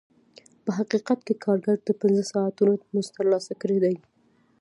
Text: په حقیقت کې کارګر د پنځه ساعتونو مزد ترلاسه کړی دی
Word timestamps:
په 0.63 0.69
حقیقت 0.79 1.19
کې 1.27 1.41
کارګر 1.43 1.77
د 1.85 1.89
پنځه 2.01 2.23
ساعتونو 2.31 2.73
مزد 2.93 3.11
ترلاسه 3.17 3.53
کړی 3.61 3.77
دی 3.83 3.95